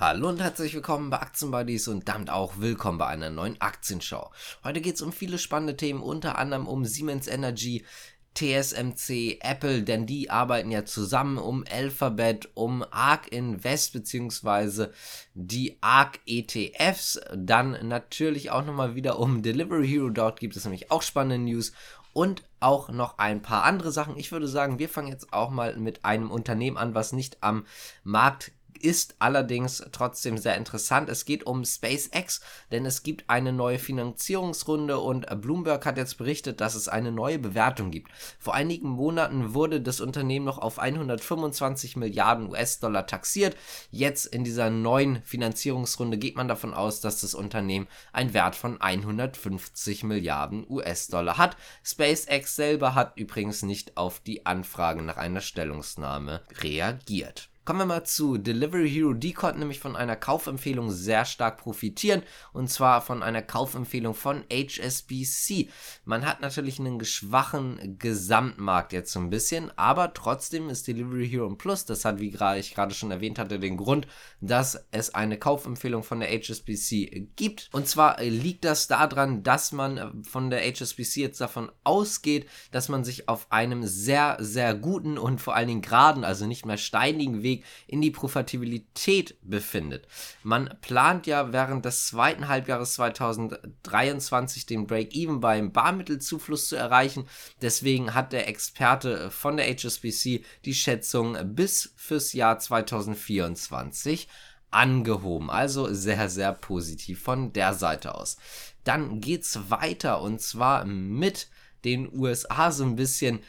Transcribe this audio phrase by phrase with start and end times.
[0.00, 4.30] Hallo und herzlich willkommen bei Aktienbuddies und damit auch willkommen bei einer neuen Aktienschau.
[4.64, 7.84] Heute geht es um viele spannende Themen, unter anderem um Siemens Energy,
[8.32, 14.94] TSMC, Apple, denn die arbeiten ja zusammen um Alphabet, um ARK Invest beziehungsweise
[15.34, 20.90] die ARK ETFs, dann natürlich auch nochmal wieder um Delivery Hero, dort gibt es nämlich
[20.90, 21.72] auch spannende News
[22.14, 24.16] und auch noch ein paar andere Sachen.
[24.16, 27.66] Ich würde sagen, wir fangen jetzt auch mal mit einem Unternehmen an, was nicht am
[28.02, 28.52] Markt
[28.82, 31.08] ist allerdings trotzdem sehr interessant.
[31.08, 36.60] Es geht um SpaceX, denn es gibt eine neue Finanzierungsrunde und Bloomberg hat jetzt berichtet,
[36.60, 38.10] dass es eine neue Bewertung gibt.
[38.38, 43.56] Vor einigen Monaten wurde das Unternehmen noch auf 125 Milliarden US-Dollar taxiert.
[43.90, 48.80] Jetzt in dieser neuen Finanzierungsrunde geht man davon aus, dass das Unternehmen einen Wert von
[48.80, 51.56] 150 Milliarden US-Dollar hat.
[51.84, 57.50] SpaceX selber hat übrigens nicht auf die Anfrage nach einer Stellungnahme reagiert.
[57.70, 59.12] Kommen wir mal zu Delivery Hero.
[59.12, 62.24] Die konnten nämlich von einer Kaufempfehlung sehr stark profitieren.
[62.52, 65.68] Und zwar von einer Kaufempfehlung von HSBC.
[66.04, 69.70] Man hat natürlich einen schwachen Gesamtmarkt jetzt so ein bisschen.
[69.78, 71.84] Aber trotzdem ist Delivery Hero ein Plus.
[71.84, 74.08] Das hat, wie ich gerade schon erwähnt hatte, den Grund,
[74.40, 77.68] dass es eine Kaufempfehlung von der HSBC gibt.
[77.70, 83.04] Und zwar liegt das daran, dass man von der HSBC jetzt davon ausgeht, dass man
[83.04, 87.44] sich auf einem sehr, sehr guten und vor allen Dingen geraden, also nicht mehr steinigen
[87.44, 90.06] Weg in die Profitabilität befindet.
[90.42, 97.26] Man plant ja während des zweiten Halbjahres 2023 den Break-Even beim Barmittelzufluss zu erreichen.
[97.62, 104.28] Deswegen hat der Experte von der HSBC die Schätzung bis fürs Jahr 2024
[104.70, 105.50] angehoben.
[105.50, 108.36] Also sehr, sehr positiv von der Seite aus.
[108.84, 111.48] Dann geht's weiter und zwar mit
[111.84, 113.40] den USA so ein bisschen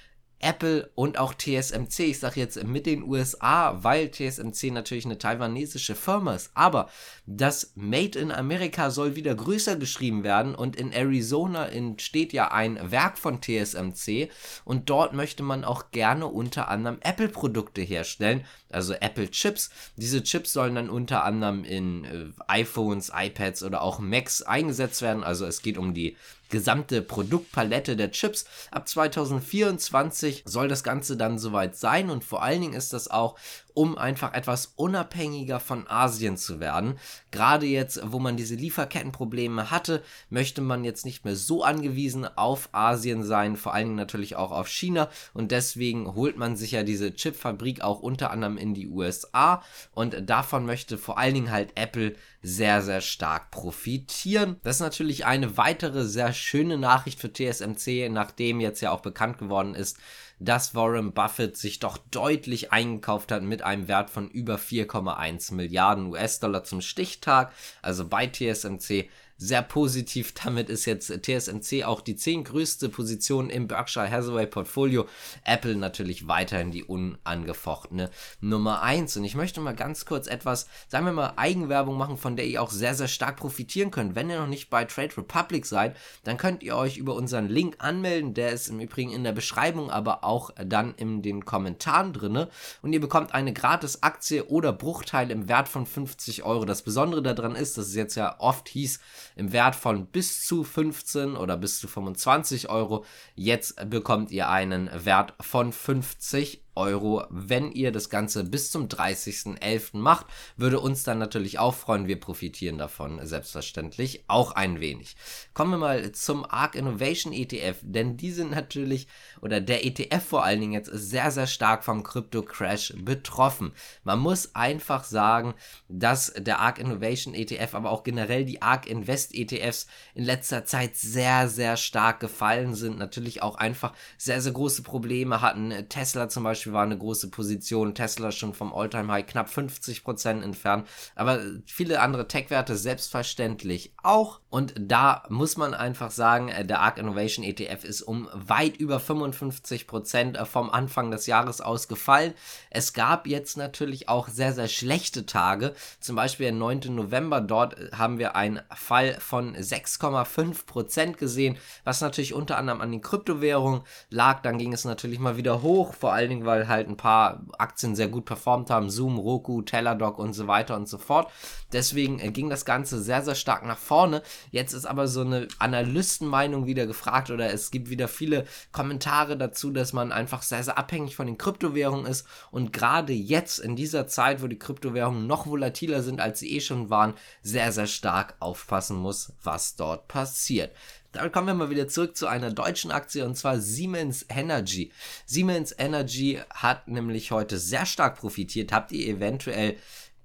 [0.41, 1.99] Apple und auch TSMC.
[1.99, 6.51] Ich sage jetzt mit den USA, weil TSMC natürlich eine taiwanesische Firma ist.
[6.53, 6.89] Aber
[7.25, 12.91] das Made in America soll wieder größer geschrieben werden und in Arizona entsteht ja ein
[12.91, 14.29] Werk von TSMC
[14.65, 19.69] und dort möchte man auch gerne unter anderem Apple-Produkte herstellen, also Apple-Chips.
[19.95, 25.23] Diese Chips sollen dann unter anderem in äh, iPhones, iPads oder auch Macs eingesetzt werden.
[25.23, 26.17] Also es geht um die
[26.51, 28.45] gesamte Produktpalette der Chips.
[28.69, 33.37] Ab 2024 soll das Ganze dann soweit sein und vor allen Dingen ist das auch
[33.73, 36.97] um einfach etwas unabhängiger von Asien zu werden.
[37.31, 42.69] Gerade jetzt, wo man diese Lieferkettenprobleme hatte, möchte man jetzt nicht mehr so angewiesen auf
[42.73, 46.83] Asien sein, vor allen Dingen natürlich auch auf China und deswegen holt man sich ja
[46.83, 49.63] diese Chipfabrik auch unter anderem in die USA
[49.93, 54.57] und davon möchte vor allen Dingen halt Apple sehr, sehr stark profitieren.
[54.63, 59.37] Das ist natürlich eine weitere sehr schöne Nachricht für TSMC, nachdem jetzt ja auch bekannt
[59.37, 59.97] geworden ist,
[60.39, 66.07] dass Warren Buffett sich doch deutlich eingekauft hat mit einem Wert von über 4,1 Milliarden
[66.07, 67.53] US-Dollar zum Stichtag,
[67.83, 69.09] also bei TSMC
[69.41, 70.33] sehr positiv.
[70.33, 75.07] Damit ist jetzt TSMC auch die größte Position im Berkshire Hathaway Portfolio.
[75.43, 79.17] Apple natürlich weiterhin die unangefochtene Nummer 1.
[79.17, 82.61] Und ich möchte mal ganz kurz etwas, sagen wir mal, Eigenwerbung machen, von der ihr
[82.61, 84.13] auch sehr, sehr stark profitieren könnt.
[84.13, 87.77] Wenn ihr noch nicht bei Trade Republic seid, dann könnt ihr euch über unseren Link
[87.79, 88.35] anmelden.
[88.35, 92.45] Der ist im Übrigen in der Beschreibung, aber auch dann in den Kommentaren drin.
[92.83, 96.65] Und ihr bekommt eine gratis Aktie oder Bruchteil im Wert von 50 Euro.
[96.65, 98.99] Das Besondere daran ist, dass es jetzt ja oft hieß,
[99.35, 103.05] im Wert von bis zu 15 oder bis zu 25 Euro.
[103.35, 109.97] Jetzt bekommt ihr einen Wert von 50 Euro, wenn ihr das Ganze bis zum 30.11.
[109.97, 110.27] macht.
[110.57, 112.07] Würde uns dann natürlich auch freuen.
[112.07, 115.15] Wir profitieren davon selbstverständlich auch ein wenig.
[115.53, 119.07] Kommen wir mal zum ARK Innovation ETF, denn die sind natürlich,
[119.41, 123.73] oder der ETF vor allen Dingen jetzt sehr, sehr stark vom Crypto-Crash betroffen.
[124.03, 125.53] Man muss einfach sagen,
[125.89, 130.95] dass der ARK Innovation ETF, aber auch generell die ARK Invest ETFs in letzter Zeit
[130.95, 132.97] sehr, sehr stark gefallen sind.
[132.97, 135.73] Natürlich auch einfach sehr, sehr große Probleme hatten.
[135.89, 140.41] Tesla zum Beispiel Beispiel war eine große Position, Tesla schon vom Alltime high knapp 50%
[140.41, 144.40] entfernt, aber viele andere Tech-Werte selbstverständlich auch.
[144.51, 148.97] Und da muss man einfach sagen, äh, der ARK Innovation ETF ist um weit über
[148.97, 152.33] 55% äh, vom Anfang des Jahres ausgefallen.
[152.69, 156.81] Es gab jetzt natürlich auch sehr, sehr schlechte Tage, zum Beispiel der 9.
[156.89, 162.91] November, dort äh, haben wir einen Fall von 6,5% gesehen, was natürlich unter anderem an
[162.91, 164.41] den Kryptowährungen lag.
[164.41, 167.95] Dann ging es natürlich mal wieder hoch, vor allen Dingen, weil halt ein paar Aktien
[167.95, 171.31] sehr gut performt haben, Zoom, Roku, Teladoc und so weiter und so fort.
[171.71, 174.21] Deswegen ging das Ganze sehr, sehr stark nach vorne.
[174.49, 179.71] Jetzt ist aber so eine Analystenmeinung wieder gefragt oder es gibt wieder viele Kommentare dazu,
[179.71, 184.07] dass man einfach sehr, sehr abhängig von den Kryptowährungen ist und gerade jetzt in dieser
[184.07, 188.35] Zeit, wo die Kryptowährungen noch volatiler sind, als sie eh schon waren, sehr, sehr stark
[188.39, 190.71] aufpassen muss, was dort passiert.
[191.11, 194.93] Damit kommen wir mal wieder zurück zu einer deutschen Aktie und zwar Siemens Energy.
[195.25, 198.71] Siemens Energy hat nämlich heute sehr stark profitiert.
[198.71, 199.75] Habt ihr eventuell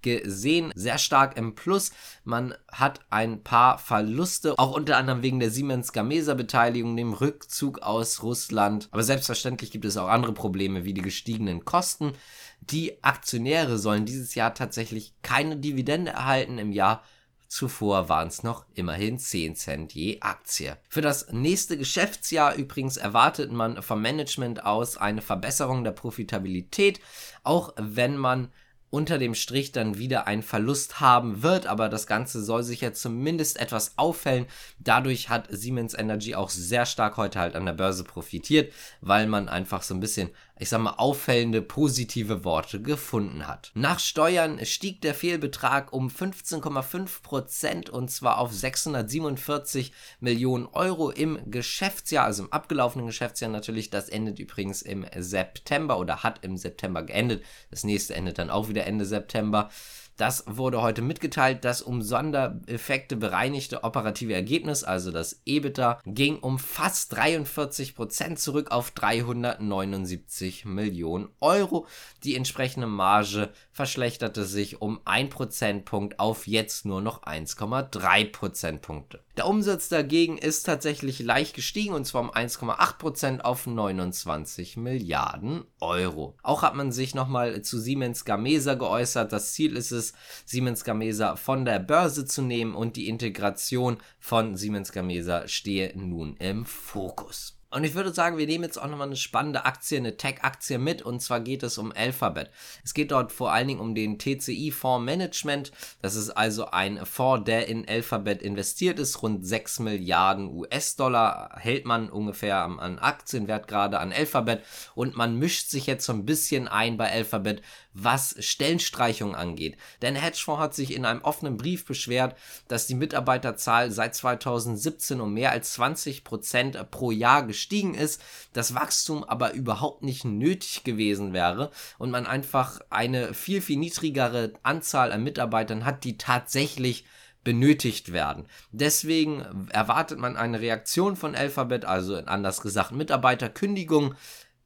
[0.07, 1.91] gesehen, sehr stark im Plus.
[2.25, 7.81] Man hat ein paar Verluste, auch unter anderem wegen der Siemens Gamesa Beteiligung, dem Rückzug
[7.81, 8.89] aus Russland.
[8.93, 12.13] Aber selbstverständlich gibt es auch andere Probleme wie die gestiegenen Kosten.
[12.61, 17.03] Die Aktionäre sollen dieses Jahr tatsächlich keine Dividende erhalten im Jahr
[17.49, 20.77] Zuvor waren es noch immerhin 10 Cent je Aktie.
[20.89, 27.01] Für das nächste Geschäftsjahr übrigens erwartet man vom Management aus eine Verbesserung der Profitabilität,
[27.45, 28.53] auch wenn man
[28.97, 32.95] unter dem Strich dann wieder einen Verlust haben wird, aber das Ganze soll sich ja
[32.95, 34.47] zumindest etwas auffällen.
[34.79, 38.73] Dadurch hat Siemens Energy auch sehr stark heute halt an der Börse profitiert,
[39.03, 43.71] weil man einfach so ein bisschen ich sag mal, auffällende positive Worte gefunden hat.
[43.75, 51.39] Nach Steuern stieg der Fehlbetrag um 15,5 Prozent und zwar auf 647 Millionen Euro im
[51.51, 53.91] Geschäftsjahr, also im abgelaufenen Geschäftsjahr natürlich.
[53.91, 57.45] Das endet übrigens im September oder hat im September geendet.
[57.71, 59.71] Das nächste endet dann auch wieder Ende September.
[60.17, 61.65] Das wurde heute mitgeteilt.
[61.65, 68.71] Das um Sondereffekte bereinigte operative Ergebnis, also das EBITDA, ging um fast 43 Prozent zurück
[68.71, 71.87] auf 379 Millionen Euro.
[72.25, 79.21] Die entsprechende Marge verschlechterte sich um 1 Prozentpunkt auf jetzt nur noch 1,3 Prozentpunkte.
[79.37, 85.65] Der Umsatz dagegen ist tatsächlich leicht gestiegen und zwar um 1,8 Prozent auf 29 Milliarden
[85.79, 86.39] Euro.
[86.43, 89.33] Auch hat man sich nochmal zu Siemens Gamesa geäußert.
[89.33, 93.99] Das Ziel ist es, ist, Siemens Gamesa von der Börse zu nehmen und die Integration
[94.19, 97.57] von Siemens Gamesa stehe nun im Fokus.
[97.69, 101.03] Und ich würde sagen, wir nehmen jetzt auch nochmal eine spannende Aktie, eine Tech-Aktie mit.
[101.03, 102.51] Und zwar geht es um Alphabet.
[102.85, 105.73] Es geht dort vor allen Dingen um den TCI-Fonds Management.
[106.01, 109.21] Das ist also ein Fonds, der in Alphabet investiert ist.
[109.23, 114.63] Rund 6 Milliarden US-Dollar hält man ungefähr an Aktienwert gerade an Alphabet.
[114.95, 117.63] Und man mischt sich jetzt so ein bisschen ein bei Alphabet,
[117.99, 119.77] was Stellenstreichung angeht.
[120.03, 122.37] Denn Hedgefonds hat sich in einem offenen Brief beschwert,
[122.69, 128.23] dass die Mitarbeiterzahl seit 2017 um mehr als 20 Prozent pro Jahr gestiegen ist,
[128.53, 134.53] das Wachstum aber überhaupt nicht nötig gewesen wäre und man einfach eine viel, viel niedrigere
[134.63, 137.07] Anzahl an Mitarbeitern hat, die tatsächlich
[137.45, 138.47] benötigt werden.
[138.73, 144.17] Deswegen erwartet man eine Reaktion von Alphabet, also anders gesagt Mitarbeiterkündigung.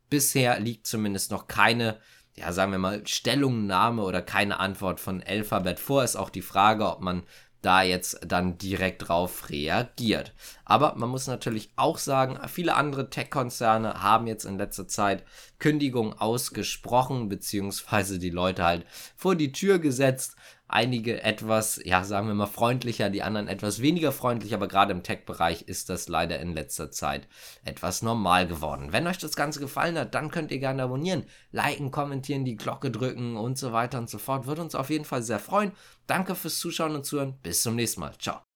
[0.08, 2.00] Bisher liegt zumindest noch keine,
[2.40, 6.04] ja sagen wir mal, Stellungnahme oder keine Antwort von Alphabet vor.
[6.04, 7.22] Ist auch die Frage, ob man
[7.62, 10.32] da jetzt dann direkt drauf reagiert.
[10.64, 15.24] Aber man muss natürlich auch sagen, viele andere Tech-Konzerne haben jetzt in letzter Zeit
[15.58, 20.36] Kündigungen ausgesprochen, beziehungsweise die Leute halt vor die Tür gesetzt.
[20.72, 25.02] Einige etwas, ja, sagen wir mal freundlicher, die anderen etwas weniger freundlich, aber gerade im
[25.02, 27.26] Tech-Bereich ist das leider in letzter Zeit
[27.64, 28.92] etwas normal geworden.
[28.92, 32.92] Wenn euch das Ganze gefallen hat, dann könnt ihr gerne abonnieren, liken, kommentieren, die Glocke
[32.92, 34.46] drücken und so weiter und so fort.
[34.46, 35.72] Würde uns auf jeden Fall sehr freuen.
[36.06, 37.36] Danke fürs Zuschauen und Zuhören.
[37.42, 38.16] Bis zum nächsten Mal.
[38.18, 38.49] Ciao.